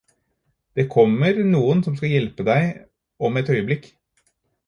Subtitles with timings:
[0.77, 2.73] Det kommer noen som skal hjelpe deg
[3.29, 3.87] om et øyeblikk.